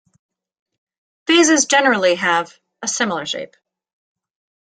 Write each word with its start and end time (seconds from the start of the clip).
Vases 1.27 1.65
generally 1.67 2.15
have 2.15 2.57
a 2.81 2.87
similar 2.87 3.27
shape. 3.27 3.55